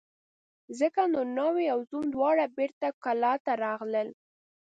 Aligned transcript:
ځکه 0.79 1.01
نو 1.13 1.21
ناوې 1.37 1.65
او 1.73 1.79
زوم 1.89 2.05
دواړه 2.15 2.45
بېرته 2.57 2.87
کلاه 3.03 3.37
ته 3.45 3.53
راغلل. 3.65 4.07